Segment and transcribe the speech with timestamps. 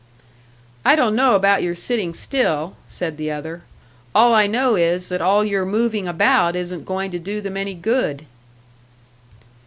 [0.83, 3.61] "I don't know about your sitting still," said the other.
[4.15, 7.75] "All I know is that all your moving about isn't going to do them any
[7.75, 8.25] good."